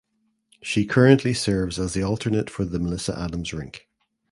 She 0.63 0.87
currently 0.87 1.31
serves 1.31 1.77
as 1.77 1.93
the 1.93 2.01
alternate 2.01 2.49
for 2.49 2.65
the 2.65 2.79
Melissa 2.79 3.15
Adams 3.15 3.53
rink. 3.53 3.87